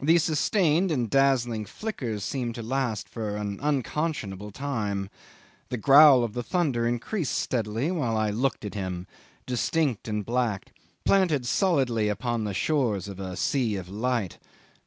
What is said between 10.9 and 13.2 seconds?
planted solidly upon the shores of